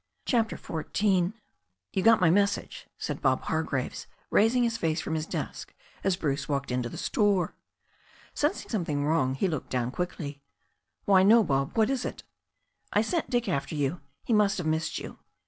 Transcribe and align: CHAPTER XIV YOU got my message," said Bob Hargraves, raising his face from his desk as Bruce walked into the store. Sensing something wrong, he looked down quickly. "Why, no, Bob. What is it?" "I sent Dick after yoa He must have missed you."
CHAPTER 0.25 0.57
XIV 0.57 1.33
YOU 1.93 2.01
got 2.01 2.19
my 2.19 2.31
message," 2.31 2.87
said 2.97 3.21
Bob 3.21 3.41
Hargraves, 3.41 4.07
raising 4.31 4.63
his 4.63 4.75
face 4.75 4.99
from 4.99 5.13
his 5.13 5.27
desk 5.27 5.75
as 6.03 6.15
Bruce 6.15 6.49
walked 6.49 6.71
into 6.71 6.89
the 6.89 6.97
store. 6.97 7.53
Sensing 8.33 8.67
something 8.71 9.05
wrong, 9.05 9.35
he 9.35 9.47
looked 9.47 9.69
down 9.69 9.91
quickly. 9.91 10.41
"Why, 11.05 11.21
no, 11.21 11.43
Bob. 11.43 11.77
What 11.77 11.91
is 11.91 12.03
it?" 12.03 12.23
"I 12.91 13.03
sent 13.03 13.29
Dick 13.29 13.47
after 13.47 13.75
yoa 13.75 14.01
He 14.23 14.33
must 14.33 14.57
have 14.57 14.65
missed 14.65 14.97
you." 14.97 15.19